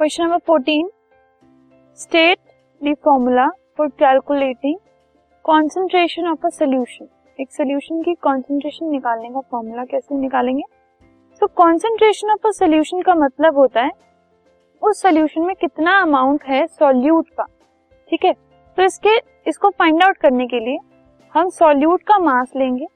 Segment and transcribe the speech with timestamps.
[0.00, 0.88] Question number fourteen.
[1.98, 2.38] State
[2.82, 3.46] the formula
[3.78, 4.76] for calculating
[5.44, 10.62] concentration of a solution एक solution की concentration निकालने का formula कैसे निकालेंगे?
[11.42, 13.90] तो कॉन्सेंट्रेशन ऑफ़ अ सोल्यूशन का मतलब होता है,
[14.82, 17.46] उस सोल्यूशन में कितना अमाउंट है सॉल्यूट का।
[18.10, 18.32] ठीक है?
[18.32, 20.78] तो इसके, इसको फाइंड आउट करने के लिए
[21.34, 22.86] हम सॉल्यूट का मास लेंगे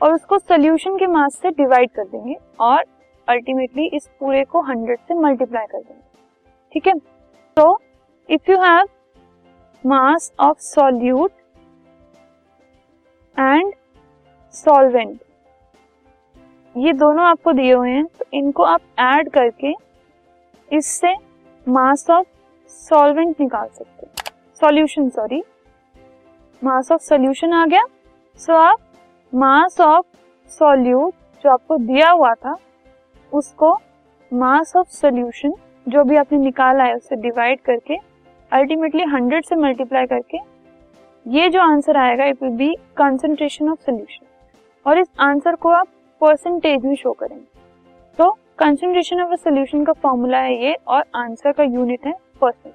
[0.00, 2.84] और उसको सोल्यूशन के मास से डिवाइड कर देंगे और
[3.28, 6.02] अल्टीमेटली इस पूरे को हंड्रेड से मल्टीप्लाई कर देंगे।
[6.74, 6.92] ठीक है?
[7.56, 7.80] तो
[8.28, 8.86] if you have
[9.84, 11.30] mass of solute
[13.36, 13.72] and
[14.54, 15.20] solvent
[16.74, 19.72] ये दोनों आपको दिए हुए हैं तो इनको आप ऐड करके
[20.68, 21.14] इससे
[21.66, 22.26] मास ऑफ़
[22.70, 25.42] सॉल्वेंट निकाल सकते हैं। Solution sorry
[26.62, 27.84] mass of solution आ गया।
[28.38, 28.78] सो so, आप
[29.32, 30.06] मास ऑफ़
[30.50, 31.14] सॉल्यूट
[31.44, 32.56] जो आपको दिया हुआ था
[33.32, 33.72] उसको
[34.32, 35.54] मास ऑफ़ सोल्यूशन
[35.86, 37.96] जो भी आपने निकाला है उससे डिवाइड करके
[38.52, 40.38] अल्टीमेटली हंड्रेड से मल्टीप्लाई करके,
[41.26, 44.26] ये जो आंसर आएगा it will be concentration of solution
[44.86, 45.88] और इस आंसर को आप
[46.20, 47.44] परसेंटेज में शो करेंगे.
[48.18, 52.74] तो कंसेंट्रेशन ऑफ़ अ सोल्यूशन का फॉर्मूला है ये और आंसर का यूनिट है percent